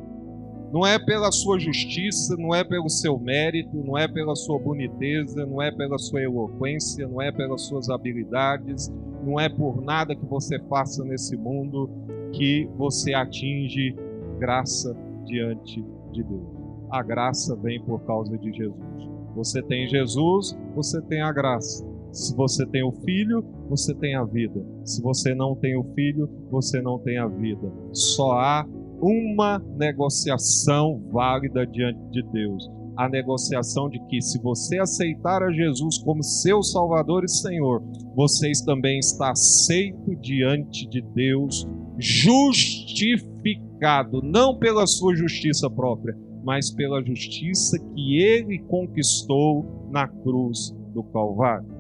não 0.73 0.87
é 0.87 0.99
pela 0.99 1.31
sua 1.31 1.59
justiça, 1.59 2.35
não 2.37 2.55
é 2.55 2.65
pelo 2.65 2.89
seu 2.89 3.19
mérito, 3.19 3.77
não 3.77 3.97
é 3.97 4.09
pela 4.09 4.35
sua 4.35 4.59
boniteza, 4.59 5.45
não 5.45 5.61
é 5.61 5.71
pela 5.71 5.99
sua 5.99 6.23
eloquência, 6.23 7.07
não 7.07 7.21
é 7.21 7.31
pelas 7.31 7.63
suas 7.63 7.91
habilidades, 7.91 8.91
não 9.23 9.39
é 9.39 9.49
por 9.49 9.83
nada 9.83 10.17
que 10.17 10.25
você 10.25 10.59
faça 10.61 11.05
nesse 11.05 11.37
mundo 11.37 11.91
que 12.33 12.69
você 12.77 13.13
atinge 13.13 13.95
graça 14.39 14.97
diante 15.27 15.85
de 16.13 16.23
Deus. 16.23 16.49
A 16.91 17.03
graça 17.03 17.55
vem 17.57 17.83
por 17.83 18.01
causa 18.07 18.37
de 18.39 18.51
Jesus. 18.51 19.11
Você 19.35 19.63
tem 19.63 19.87
Jesus, 19.87 20.59
você 20.75 21.03
tem 21.03 21.21
a 21.21 21.33
graça. 21.33 21.87
Se 22.13 22.35
você 22.35 22.65
tem 22.67 22.83
o 22.83 22.93
filho, 22.93 23.45
você 23.69 23.95
tem 23.95 24.15
a 24.15 24.25
vida. 24.25 24.65
Se 24.85 25.03
você 25.03 25.35
não 25.35 25.55
tem 25.55 25.77
o 25.77 25.85
filho, 25.95 26.29
você 26.51 26.81
não 26.81 26.99
tem 26.99 27.19
a 27.19 27.27
vida. 27.27 27.71
Só 27.93 28.33
há 28.33 28.67
uma 29.01 29.59
negociação 29.77 31.03
válida 31.11 31.67
diante 31.67 32.01
de 32.11 32.23
Deus. 32.33 32.71
A 32.97 33.09
negociação 33.09 33.91
de 33.91 33.99
que, 34.07 34.23
se 34.23 34.41
você 34.41 34.79
aceitar 34.79 35.43
a 35.43 35.53
Jesus 35.53 35.99
como 35.99 36.23
seu 36.23 36.63
Salvador 36.63 37.25
e 37.25 37.29
Senhor, 37.29 37.83
vocês 38.15 38.63
também 38.63 38.99
está 38.99 39.33
aceito 39.33 40.17
diante 40.17 40.89
de 40.89 41.03
Deus, 41.03 41.69
justificado, 41.99 43.43
não 44.23 44.59
pela 44.59 44.87
sua 44.87 45.15
justiça 45.15 45.69
própria, 45.69 46.17
mas 46.43 46.71
pela 46.71 47.05
justiça 47.05 47.79
que 47.95 48.23
ele 48.23 48.61
conquistou 48.61 49.91
na 49.91 50.09
cruz 50.09 50.75
do 50.95 51.03
Calvário. 51.03 51.76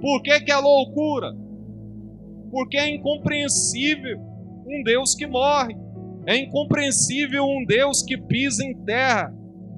Por 0.00 0.22
que, 0.22 0.40
que 0.40 0.52
é 0.52 0.56
loucura? 0.56 1.34
Porque 2.50 2.76
é 2.76 2.94
incompreensível 2.94 4.18
um 4.66 4.82
Deus 4.82 5.14
que 5.14 5.26
morre, 5.26 5.76
é 6.26 6.36
incompreensível 6.36 7.44
um 7.44 7.64
Deus 7.64 8.02
que 8.02 8.16
pisa 8.16 8.64
em 8.64 8.74
terra, 8.84 9.34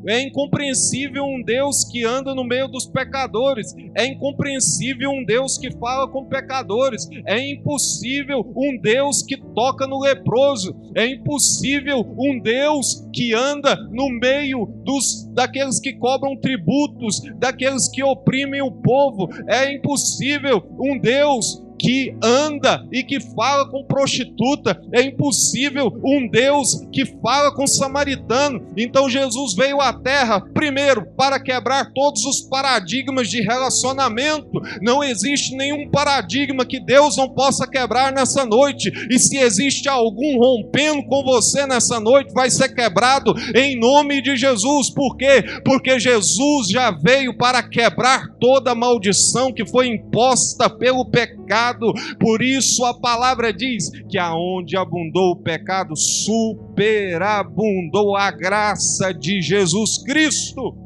É 0.06 0.20
incompreensível 0.22 1.24
um 1.24 1.42
Deus 1.42 1.84
que 1.84 2.04
anda 2.04 2.34
no 2.34 2.44
meio 2.44 2.68
dos 2.68 2.86
pecadores. 2.86 3.74
É 3.94 4.06
incompreensível 4.06 5.10
um 5.10 5.24
Deus 5.24 5.58
que 5.58 5.70
fala 5.72 6.08
com 6.08 6.24
pecadores. 6.24 7.08
É 7.26 7.38
impossível 7.38 8.50
um 8.56 8.78
Deus 8.78 9.22
que 9.22 9.36
toca 9.36 9.86
no 9.86 10.00
leproso. 10.00 10.74
É 10.94 11.06
impossível 11.06 12.00
um 12.18 12.38
Deus 12.40 13.06
que 13.12 13.34
anda 13.34 13.76
no 13.90 14.08
meio 14.08 14.66
dos 14.84 15.28
daqueles 15.32 15.78
que 15.78 15.92
cobram 15.92 16.36
tributos, 16.36 17.20
daqueles 17.36 17.88
que 17.88 18.02
oprimem 18.02 18.62
o 18.62 18.72
povo. 18.72 19.28
É 19.46 19.72
impossível 19.72 20.62
um 20.78 20.98
Deus 20.98 21.62
que 21.80 22.14
anda 22.22 22.86
e 22.92 23.02
que 23.02 23.18
fala 23.34 23.66
com 23.70 23.82
prostituta. 23.82 24.78
É 24.92 25.00
impossível 25.00 25.90
um 26.04 26.28
Deus 26.28 26.86
que 26.92 27.06
fala 27.06 27.54
com 27.54 27.66
samaritano. 27.66 28.66
Então 28.76 29.08
Jesus 29.08 29.54
veio 29.54 29.80
à 29.80 29.90
terra, 29.90 30.42
primeiro, 30.52 31.06
para 31.16 31.40
quebrar 31.40 31.90
todos 31.94 32.24
os 32.26 32.42
paradigmas 32.42 33.30
de 33.30 33.40
relacionamento. 33.40 34.60
Não 34.82 35.02
existe 35.02 35.56
nenhum 35.56 35.88
paradigma 35.90 36.66
que 36.66 36.78
Deus 36.78 37.16
não 37.16 37.30
possa 37.30 37.66
quebrar 37.66 38.12
nessa 38.12 38.44
noite. 38.44 38.92
E 39.10 39.18
se 39.18 39.38
existe 39.38 39.88
algum 39.88 40.38
rompendo 40.38 41.02
com 41.06 41.24
você 41.24 41.66
nessa 41.66 41.98
noite, 41.98 42.34
vai 42.34 42.50
ser 42.50 42.74
quebrado 42.74 43.34
em 43.54 43.78
nome 43.78 44.20
de 44.20 44.36
Jesus. 44.36 44.90
Por 44.90 45.16
quê? 45.16 45.42
Porque 45.64 45.98
Jesus 45.98 46.68
já 46.68 46.90
veio 46.90 47.34
para 47.38 47.62
quebrar 47.62 48.28
toda 48.38 48.74
maldição 48.74 49.50
que 49.50 49.64
foi 49.64 49.88
imposta 49.88 50.68
pelo 50.68 51.06
pecado 51.06 51.69
pecado. 51.70 51.92
Por 52.18 52.42
isso 52.42 52.84
a 52.84 52.98
palavra 52.98 53.52
diz 53.52 53.90
que 54.08 54.18
aonde 54.18 54.76
abundou 54.76 55.32
o 55.32 55.36
pecado, 55.36 55.94
superabundou 55.96 58.16
a 58.16 58.30
graça 58.30 59.12
de 59.12 59.40
Jesus 59.40 59.98
Cristo 60.04 60.76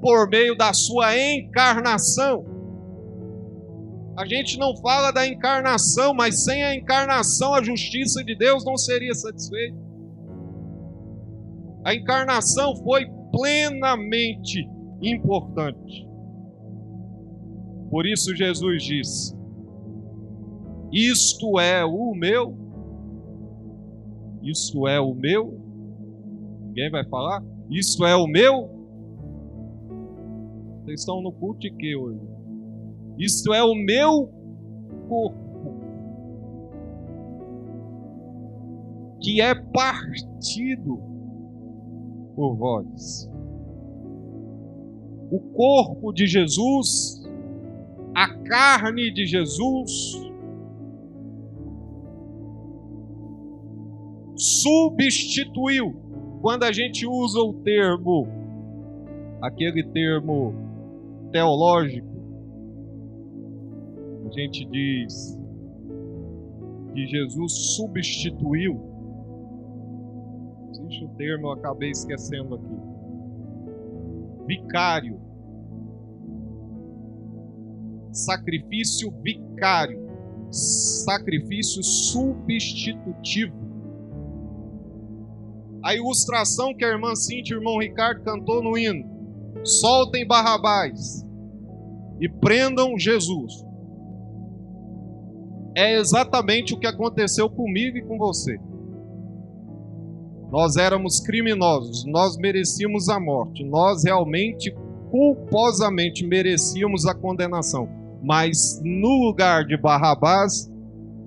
por 0.00 0.28
meio 0.28 0.56
da 0.56 0.72
sua 0.72 1.18
encarnação. 1.18 2.56
A 4.16 4.26
gente 4.26 4.58
não 4.58 4.74
fala 4.78 5.10
da 5.10 5.26
encarnação, 5.26 6.14
mas 6.14 6.44
sem 6.44 6.62
a 6.62 6.74
encarnação 6.74 7.54
a 7.54 7.62
justiça 7.62 8.24
de 8.24 8.34
Deus 8.34 8.64
não 8.64 8.76
seria 8.76 9.14
satisfeita. 9.14 9.76
A 11.84 11.94
encarnação 11.94 12.74
foi 12.76 13.06
plenamente 13.30 14.66
importante. 15.02 16.06
Por 17.90 18.06
isso 18.06 18.34
Jesus 18.34 18.82
disse: 18.82 19.36
isto 20.92 21.58
é 21.58 21.84
o 21.84 22.14
meu. 22.14 22.56
Isto 24.42 24.86
é 24.86 25.00
o 25.00 25.14
meu. 25.14 25.60
Ninguém 26.66 26.90
vai 26.90 27.04
falar? 27.08 27.42
Isto 27.70 28.04
é 28.06 28.14
o 28.14 28.26
meu. 28.26 28.70
Vocês 30.84 31.00
estão 31.00 31.20
no 31.20 31.32
culto 31.32 31.60
de 31.60 31.70
que 31.72 31.96
hoje? 31.96 32.20
Isto 33.18 33.52
é 33.52 33.62
o 33.64 33.74
meu 33.74 34.30
corpo. 35.08 35.46
Que 39.20 39.40
é 39.40 39.54
partido 39.54 41.00
por 42.36 42.54
vós. 42.54 43.28
O 45.30 45.40
corpo 45.40 46.12
de 46.12 46.26
Jesus, 46.26 47.28
a 48.14 48.28
carne 48.44 49.12
de 49.12 49.26
Jesus, 49.26 50.20
substituiu. 54.36 55.94
Quando 56.42 56.64
a 56.64 56.72
gente 56.72 57.06
usa 57.06 57.40
o 57.40 57.54
termo, 57.54 58.28
aquele 59.40 59.82
termo 59.84 60.54
teológico, 61.32 62.06
a 64.26 64.30
gente 64.32 64.64
diz 64.66 65.38
que 66.92 67.06
Jesus 67.06 67.52
substituiu. 67.76 68.80
Existe 70.70 71.04
um 71.04 71.14
termo, 71.14 71.46
eu 71.48 71.52
acabei 71.52 71.90
esquecendo 71.90 72.54
aqui. 72.54 72.76
Vicário. 74.46 75.20
Sacrifício 78.12 79.10
vicário. 79.22 80.06
Sacrifício 80.50 81.82
substitutivo 81.82 83.65
a 85.86 85.94
ilustração 85.94 86.74
que 86.74 86.84
a 86.84 86.88
irmã 86.88 87.14
Cintia 87.14 87.54
e 87.54 87.56
o 87.56 87.60
irmão 87.60 87.78
Ricardo 87.78 88.24
cantou 88.24 88.60
no 88.60 88.76
hino. 88.76 89.08
Soltem 89.62 90.26
Barrabás 90.26 91.24
e 92.20 92.28
prendam 92.28 92.98
Jesus. 92.98 93.64
É 95.76 95.96
exatamente 95.96 96.74
o 96.74 96.78
que 96.80 96.88
aconteceu 96.88 97.48
comigo 97.48 97.98
e 97.98 98.02
com 98.02 98.18
você. 98.18 98.58
Nós 100.50 100.76
éramos 100.76 101.20
criminosos, 101.20 102.04
nós 102.04 102.36
merecíamos 102.36 103.08
a 103.08 103.20
morte, 103.20 103.62
nós 103.62 104.02
realmente, 104.02 104.74
culposamente 105.08 106.26
merecíamos 106.26 107.06
a 107.06 107.14
condenação. 107.14 107.88
Mas 108.24 108.80
no 108.82 109.24
lugar 109.24 109.64
de 109.64 109.76
Barrabás, 109.76 110.68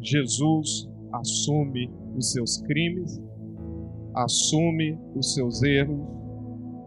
Jesus 0.01 0.89
assume 1.13 1.89
os 2.17 2.33
seus 2.33 2.57
crimes 2.63 3.21
assume 4.23 4.99
os 5.15 5.33
seus 5.33 5.63
erros 5.63 5.99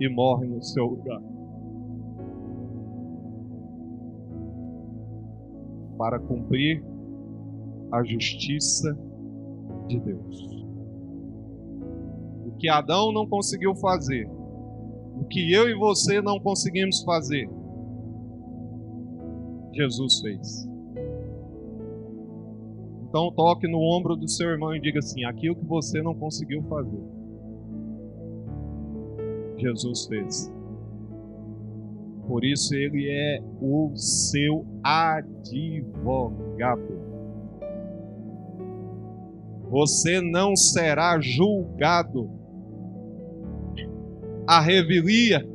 e 0.01 0.09
morre 0.09 0.47
no 0.47 0.63
seu 0.63 0.85
lugar. 0.85 1.23
Para 5.97 6.19
cumprir 6.19 6.85
a 7.91 8.03
justiça 8.03 8.97
de 9.87 10.01
Deus. 10.01 10.67
O 12.47 12.53
que 12.59 12.69
Adão 12.69 13.13
não 13.13 13.27
conseguiu 13.27 13.75
fazer, 13.77 14.29
o 15.17 15.25
que 15.25 15.53
eu 15.53 15.69
e 15.69 15.75
você 15.75 16.21
não 16.21 16.41
conseguimos 16.41 17.03
fazer, 17.03 17.49
Jesus 19.73 20.21
fez. 20.21 20.69
Então 23.09 23.31
toque 23.33 23.69
no 23.69 23.79
ombro 23.79 24.17
do 24.17 24.29
seu 24.29 24.49
irmão 24.49 24.75
e 24.75 24.81
diga 24.81 24.99
assim: 24.99 25.25
aquilo 25.25 25.57
que 25.57 25.67
você 25.67 26.03
não 26.03 26.15
conseguiu 26.15 26.63
fazer, 26.63 27.22
Jesus 29.63 30.07
fez. 30.07 30.53
Por 32.27 32.45
isso 32.45 32.75
ele 32.75 33.09
é 33.09 33.41
o 33.61 33.93
seu 33.95 34.67
advogado. 34.83 36.33
Você 39.71 40.21
não 40.21 40.57
será 40.57 41.21
julgado. 41.21 42.29
A 44.45 44.61
revelia, 44.61 45.49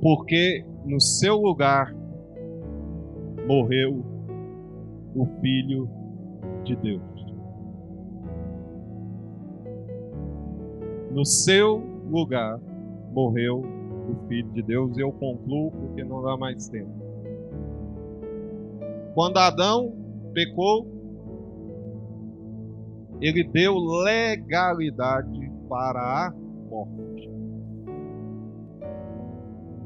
porque 0.00 0.64
no 0.86 0.98
seu 0.98 1.36
lugar 1.36 1.94
morreu 3.46 4.02
o 5.14 5.26
Filho 5.40 5.88
de 6.64 6.74
Deus. 6.76 7.17
No 11.18 11.24
seu 11.24 11.82
lugar 12.08 12.60
morreu 13.12 13.58
o 13.58 14.28
Filho 14.28 14.52
de 14.52 14.62
Deus, 14.62 14.96
e 14.96 15.00
eu 15.00 15.10
concluo 15.10 15.72
porque 15.72 16.04
não 16.04 16.22
dá 16.22 16.36
mais 16.36 16.68
tempo. 16.68 16.92
Quando 19.14 19.36
Adão 19.38 19.92
pecou, 20.32 20.86
ele 23.20 23.42
deu 23.48 23.74
legalidade 23.74 25.50
para 25.68 26.28
a 26.28 26.32
morte. 26.70 27.28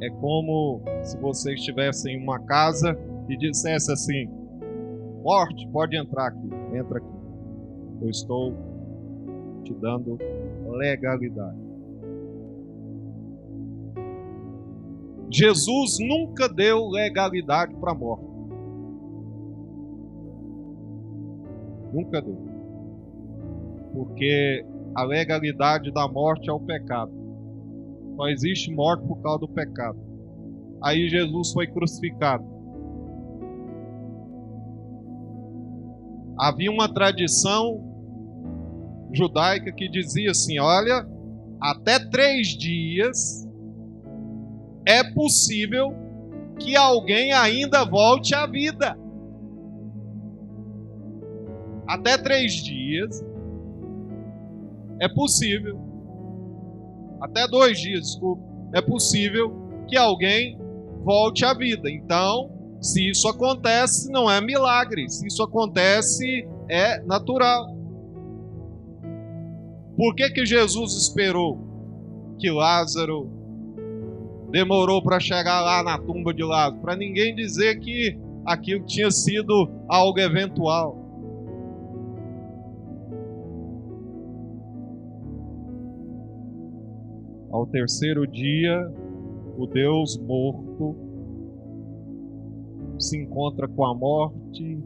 É 0.03 0.11
como 0.11 0.83
se 1.03 1.17
você 1.17 1.55
estivesse 1.55 2.11
em 2.11 2.23
uma 2.23 2.41
casa 2.41 2.95
e 3.27 3.39
dissesse 3.39 3.91
assim: 3.91 4.29
Morte, 5.23 5.67
pode 5.69 5.97
entrar 5.97 6.27
aqui. 6.27 6.51
Entra 6.75 6.99
aqui. 6.99 7.17
Eu 8.03 8.11
estou 8.11 8.53
te 9.65 9.73
dando 9.73 10.19
legalidade. 10.73 11.59
Jesus 15.31 15.99
nunca 16.01 16.49
deu 16.49 16.89
legalidade 16.89 17.75
para 17.77 17.93
a 17.93 17.95
morte. 17.95 18.27
Nunca 21.93 22.21
deu. 22.21 22.39
Porque 23.93 24.65
a 24.95 25.05
legalidade 25.05 25.91
da 25.93 26.07
morte 26.07 26.51
é 26.51 26.53
o 26.53 26.61
pecado. 26.61 27.13
Só 28.17 28.29
existe 28.29 28.71
morte 28.75 29.07
por 29.07 29.23
causa 29.23 29.41
do 29.41 29.49
pecado. 29.49 29.99
Aí 30.83 31.09
Jesus 31.09 31.53
foi 31.53 31.67
crucificado. 31.67 32.53
havia 36.43 36.73
uma 36.73 36.93
tradição 36.93 37.92
judaica 39.13 39.73
que 39.73 39.89
dizia 39.89 40.31
assim: 40.31 40.59
olha, 40.59 41.07
até 41.61 41.99
três 41.99 42.49
dias, 42.49 43.49
é 44.87 45.03
possível 45.13 45.95
que 46.59 46.77
alguém 46.77 47.33
ainda 47.33 47.85
volte 47.85 48.35
à 48.35 48.47
vida. 48.47 48.97
Até 51.87 52.17
três 52.17 52.55
dias 52.55 53.23
é 55.01 55.09
possível, 55.09 55.81
até 57.21 57.47
dois 57.49 57.79
dias, 57.79 58.03
desculpa, 58.03 58.43
é 58.73 58.81
possível 58.81 59.53
que 59.89 59.97
alguém 59.97 60.59
volte 61.05 61.45
à 61.45 61.53
vida. 61.53 61.91
Então, 61.91 62.51
se 62.81 63.11
isso 63.11 63.29
acontece, 63.29 64.11
não 64.11 64.31
é 64.31 64.41
milagre. 64.41 65.09
Se 65.09 65.27
isso 65.27 65.43
acontece, 65.43 66.49
é 66.69 67.01
natural. 67.03 67.82
Por 69.97 70.15
que, 70.15 70.31
que 70.31 70.47
Jesus 70.47 70.95
esperou 70.95 71.59
que 72.39 72.51
Lázaro 72.51 73.29
demorou 74.51 75.03
para 75.03 75.21
chegar 75.21 75.61
lá 75.61 75.83
na 75.83 75.99
tumba 75.99 76.33
de 76.33 76.43
Lázaro? 76.43 76.81
Para 76.81 76.97
ninguém 76.97 77.35
dizer 77.35 77.79
que 77.79 78.19
aquilo 78.45 78.85
tinha 78.87 79.11
sido 79.11 79.71
algo 79.89 80.19
eventual. 80.19 80.99
Ao 87.51 87.67
terceiro 87.67 88.27
dia, 88.27 88.91
o 89.59 89.67
Deus 89.67 90.19
morto 90.19 90.97
se 92.99 93.21
encontra 93.21 93.69
com 93.69 93.85
a 93.85 93.95
morte 93.95 94.79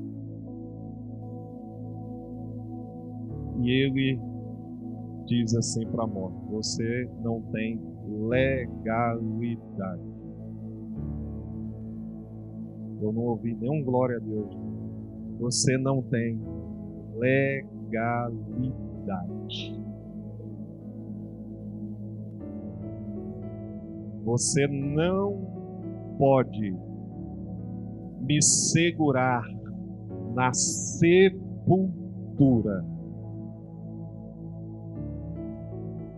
e 3.62 3.70
ele 3.70 4.18
diz 5.26 5.54
assim 5.54 5.86
para 5.88 6.04
a 6.04 6.06
morte: 6.06 6.38
Você 6.50 7.10
não 7.22 7.42
tem 7.52 7.80
legalidade. 8.28 10.02
Eu 13.00 13.12
não 13.12 13.22
ouvi 13.22 13.54
nenhum 13.54 13.82
glória 13.84 14.16
a 14.16 14.20
Deus. 14.20 14.56
Você 15.38 15.76
não 15.76 16.00
tem 16.02 16.40
legalidade. 17.16 18.76
Você 24.24 24.66
não 24.66 26.16
pode 26.18 26.74
me 28.20 28.42
segurar 28.42 29.44
na 30.34 30.52
sepultura, 30.52 31.34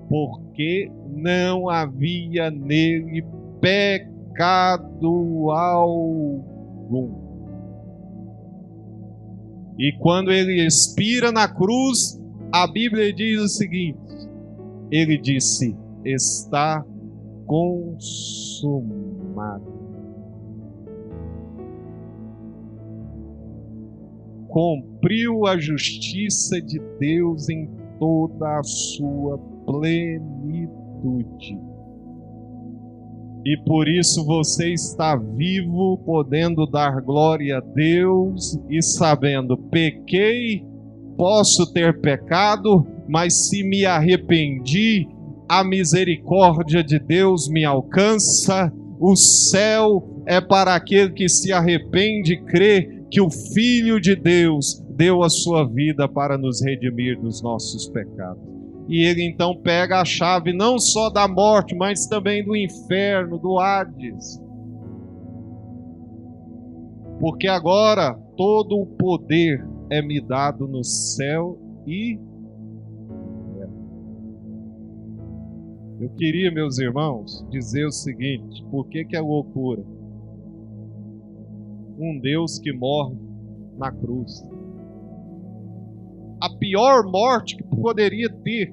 porque 0.09 0.91
não 1.15 1.69
havia 1.69 2.51
nele 2.51 3.25
pecado 3.61 5.51
algum. 5.51 7.29
E 9.79 9.93
quando 10.01 10.33
ele 10.33 10.67
expira 10.67 11.31
na 11.31 11.47
cruz, 11.47 12.21
a 12.53 12.67
Bíblia 12.67 13.13
diz 13.13 13.41
o 13.41 13.49
seguinte: 13.49 14.01
ele 14.91 15.19
disse, 15.19 15.77
está 16.05 16.85
consumado. 17.47 18.49
Cumpriu 24.49 25.47
a 25.47 25.59
justiça 25.59 26.61
de 26.61 26.81
Deus 26.99 27.49
em 27.51 27.71
toda 27.99 28.59
a 28.59 28.63
sua 28.63 29.39
plenitude. 29.69 31.61
E 33.45 33.57
por 33.65 33.87
isso 33.87 34.25
você 34.25 34.73
está 34.73 35.15
vivo, 35.15 35.99
podendo 35.99 36.67
dar 36.67 37.01
glória 37.03 37.59
a 37.59 37.61
Deus 37.61 38.59
e 38.69 38.83
sabendo: 38.83 39.57
pequei, 39.57 40.65
posso 41.17 41.71
ter 41.73 42.01
pecado, 42.01 42.87
mas 43.09 43.49
se 43.49 43.63
me 43.63 43.85
arrependi, 43.85 45.07
a 45.49 45.63
misericórdia 45.63 46.83
de 46.83 46.99
Deus 46.99 47.49
me 47.49 47.65
alcança, 47.65 48.73
o 48.99 49.15
céu 49.17 50.23
é 50.27 50.41
para 50.41 50.75
aquele 50.75 51.13
que 51.13 51.29
se 51.29 51.53
arrepende 51.53 52.35
e 52.35 52.45
crê 52.45 53.05
que 53.11 53.21
o 53.21 53.31
Filho 53.31 54.01
de 54.01 54.15
Deus 54.15 54.85
deu 54.91 55.23
a 55.23 55.31
sua 55.31 55.67
vida 55.67 56.09
para 56.09 56.37
nos 56.37 56.63
redimir 56.63 57.19
dos 57.19 57.41
nossos 57.41 57.89
pecados. 57.89 58.58
E 58.89 59.05
ele 59.05 59.23
então 59.23 59.55
pega 59.55 60.01
a 60.01 60.05
chave 60.05 60.53
não 60.53 60.79
só 60.79 61.11
da 61.11 61.29
morte, 61.29 61.75
mas 61.77 62.07
também 62.07 62.43
do 62.45 62.57
inferno, 62.57 63.39
do 63.39 63.59
Hades. 63.59 64.43
Porque 67.21 67.47
agora 67.47 68.15
todo 68.37 68.81
o 68.81 68.87
poder 68.87 69.67
é 69.91 70.01
me 70.01 70.21
dado 70.21 70.67
no 70.67 70.83
céu 70.83 71.59
e 71.87 72.19
Eu 76.01 76.11
queria, 76.11 76.53
meus 76.53 76.79
irmãos, 76.79 77.45
dizer 77.51 77.85
o 77.85 77.91
seguinte: 77.91 78.65
por 78.71 78.87
que, 78.87 79.05
que 79.05 79.17
é 79.17 79.21
loucura? 79.21 79.83
Um 81.99 82.21
Deus 82.21 82.61
que 82.61 82.73
morre 82.73 83.17
na 83.77 83.91
cruz. 83.91 84.49
A 86.41 86.49
pior 86.57 87.05
morte 87.05 87.57
que 87.57 87.65
poderia 87.65 88.31
ter, 88.31 88.73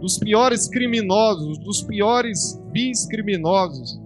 dos 0.00 0.18
piores 0.18 0.66
criminosos, 0.68 1.58
dos 1.58 1.82
piores 1.82 2.60
bis 2.72 3.06
criminosos. 3.06 4.00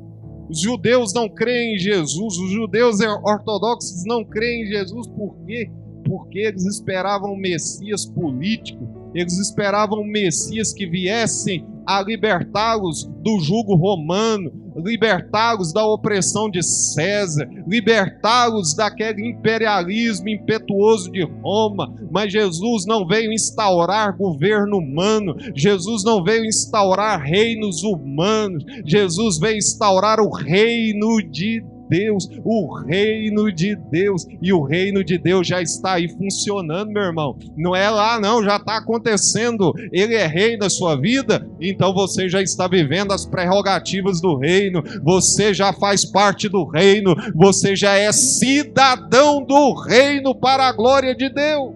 Os 0.48 0.60
judeus 0.60 1.14
não 1.14 1.28
creem 1.28 1.76
em 1.76 1.78
Jesus, 1.78 2.36
os 2.36 2.50
judeus 2.50 2.98
ortodoxos 3.00 4.04
não 4.04 4.24
creem 4.24 4.64
em 4.64 4.66
Jesus, 4.66 5.06
por 5.06 5.36
quê? 5.46 5.70
Porque 6.04 6.40
eles 6.40 6.66
esperavam 6.66 7.32
um 7.32 7.36
Messias 7.36 8.04
político, 8.04 9.10
eles 9.14 9.38
esperavam 9.38 10.00
um 10.00 10.06
Messias 10.06 10.72
que 10.72 10.86
viessem 10.86 11.66
a 11.86 12.02
libertá-los 12.02 13.04
do 13.22 13.40
jugo 13.40 13.74
romano, 13.74 14.52
libertá-los 14.76 15.72
da 15.72 15.84
opressão 15.86 16.50
de 16.50 16.62
César, 16.62 17.48
libertá-los 17.66 18.74
daquele 18.74 19.28
imperialismo 19.28 20.28
impetuoso 20.28 21.10
de 21.10 21.24
Roma. 21.24 21.92
Mas 22.10 22.32
Jesus 22.32 22.84
não 22.86 23.06
veio 23.06 23.32
instaurar 23.32 24.16
governo 24.16 24.78
humano, 24.78 25.34
Jesus 25.54 26.04
não 26.04 26.22
veio 26.22 26.44
instaurar 26.44 27.20
reinos 27.20 27.82
humanos, 27.82 28.64
Jesus 28.84 29.38
veio 29.38 29.58
instaurar 29.58 30.20
o 30.20 30.30
reino 30.30 31.18
de 31.30 31.62
Deus, 31.88 32.28
o 32.44 32.74
reino 32.74 33.52
de 33.52 33.76
Deus, 33.76 34.26
e 34.40 34.52
o 34.52 34.62
reino 34.62 35.04
de 35.04 35.18
Deus 35.18 35.46
já 35.46 35.60
está 35.62 35.94
aí 35.94 36.08
funcionando, 36.08 36.90
meu 36.90 37.02
irmão. 37.02 37.36
Não 37.56 37.74
é 37.74 37.88
lá, 37.90 38.20
não, 38.20 38.42
já 38.42 38.56
está 38.56 38.78
acontecendo. 38.78 39.72
Ele 39.92 40.14
é 40.14 40.26
rei 40.26 40.58
da 40.58 40.68
sua 40.68 40.96
vida, 40.96 41.46
então 41.60 41.94
você 41.94 42.28
já 42.28 42.42
está 42.42 42.66
vivendo 42.66 43.12
as 43.12 43.26
prerrogativas 43.26 44.20
do 44.20 44.36
reino, 44.36 44.82
você 45.02 45.52
já 45.52 45.72
faz 45.72 46.04
parte 46.04 46.48
do 46.48 46.64
reino, 46.64 47.14
você 47.34 47.76
já 47.76 47.94
é 47.94 48.12
cidadão 48.12 49.44
do 49.44 49.74
reino 49.74 50.34
para 50.34 50.68
a 50.68 50.72
glória 50.72 51.14
de 51.14 51.28
Deus. 51.28 51.74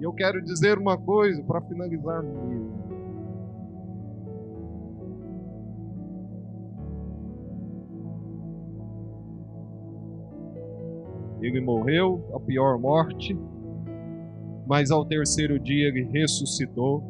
E 0.00 0.04
eu 0.04 0.12
quero 0.12 0.42
dizer 0.42 0.78
uma 0.78 0.98
coisa 0.98 1.42
para 1.42 1.60
finalizar 1.62 2.22
mesmo. 2.22 2.75
Ele 11.40 11.60
morreu 11.60 12.24
a 12.34 12.40
pior 12.40 12.78
morte, 12.78 13.38
mas 14.66 14.90
ao 14.90 15.04
terceiro 15.04 15.58
dia 15.58 15.88
ele 15.88 16.04
ressuscitou. 16.04 17.02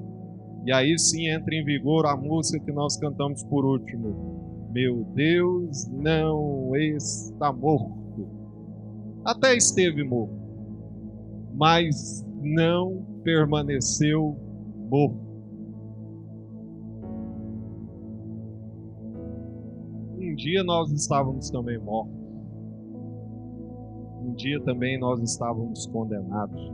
E 0.65 0.73
aí 0.73 0.99
sim 0.99 1.29
entra 1.29 1.55
em 1.55 1.65
vigor 1.65 2.07
a 2.07 2.17
música 2.17 2.65
que 2.65 2.73
nós 2.73 2.97
cantamos 2.97 3.45
por 3.45 3.65
último. 3.65 4.69
Meu 4.73 5.05
Deus 5.15 5.87
não 5.89 6.75
está 6.75 7.53
morto. 7.53 8.29
Até 9.25 9.57
esteve 9.57 10.03
morto, 10.05 10.35
mas 11.55 12.27
não 12.43 13.05
permaneceu 13.23 14.37
morto. 14.91 15.27
Um 20.19 20.35
dia 20.35 20.63
nós 20.65 20.91
estávamos 20.91 21.49
também 21.51 21.79
mortos 21.79 22.26
dia 24.37 24.61
também 24.61 24.99
nós 24.99 25.21
estávamos 25.23 25.87
condenados, 25.87 26.73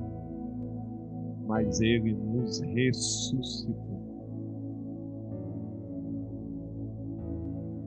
mas 1.46 1.80
Ele 1.80 2.14
nos 2.14 2.60
ressuscitou. 2.60 4.02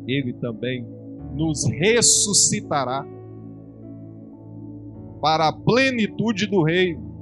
Ele 0.08 0.34
também 0.34 0.86
nos 1.34 1.66
ressuscitará 1.68 3.06
para 5.22 5.50
a 5.50 5.54
plenitude 5.54 6.48
do 6.48 6.64
reino. 6.64 7.15